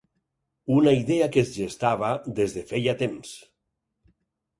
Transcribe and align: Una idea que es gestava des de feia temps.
Una 0.75 0.93
idea 0.99 1.27
que 1.35 1.41
es 1.47 1.51
gestava 1.57 2.09
des 2.39 2.55
de 2.57 2.63
feia 2.73 2.97
temps. 3.03 3.35